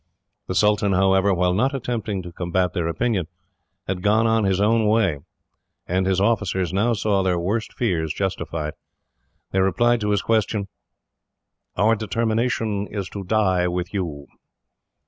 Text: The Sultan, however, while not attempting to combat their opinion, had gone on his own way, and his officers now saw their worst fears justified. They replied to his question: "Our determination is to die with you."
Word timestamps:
The 0.47 0.55
Sultan, 0.55 0.93
however, 0.93 1.31
while 1.31 1.53
not 1.53 1.75
attempting 1.75 2.23
to 2.23 2.31
combat 2.31 2.73
their 2.73 2.87
opinion, 2.87 3.27
had 3.87 4.01
gone 4.01 4.25
on 4.25 4.45
his 4.45 4.59
own 4.59 4.87
way, 4.87 5.19
and 5.85 6.07
his 6.07 6.19
officers 6.19 6.73
now 6.73 6.93
saw 6.93 7.21
their 7.21 7.37
worst 7.37 7.71
fears 7.73 8.11
justified. 8.11 8.73
They 9.51 9.59
replied 9.59 10.01
to 10.01 10.09
his 10.09 10.23
question: 10.23 10.69
"Our 11.75 11.95
determination 11.95 12.87
is 12.87 13.09
to 13.09 13.23
die 13.23 13.67
with 13.67 13.93
you." 13.93 14.25